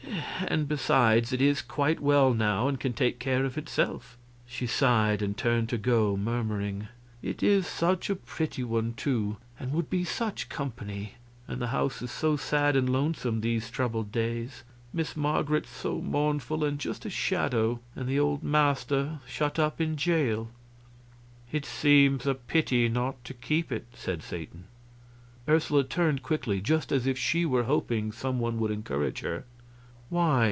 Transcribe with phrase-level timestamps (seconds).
[0.47, 5.21] And, besides, it is quite well now and can take care of itself." She sighed,
[5.21, 6.89] and turned to go, murmuring:
[7.21, 11.13] "It is such a pretty one, too, and would be such company
[11.47, 14.63] and the house is so sad and lonesome these troubled days...
[14.91, 19.95] Miss Marget so mournful and just a shadow, and the old master shut up in
[19.95, 20.49] jail."
[21.53, 24.65] "It seems a pity not to keep it," said Satan.
[25.47, 29.45] Ursula turned quickly just as if she were hoping some one would encourage her.
[30.09, 30.39] "Why?"